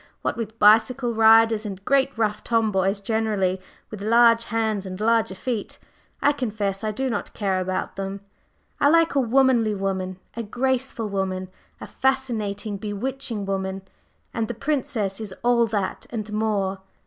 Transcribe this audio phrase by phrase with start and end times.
[0.23, 3.61] What with bicycle riders and great rough tomboys generally,
[3.91, 5.77] with large hands and larger feet,
[6.23, 8.21] I confess I do not care about them.
[8.79, 13.83] I like a womanly woman, a graceful woman, a fascinating, bewitching woman,
[14.33, 16.79] and the Princess is all that and more.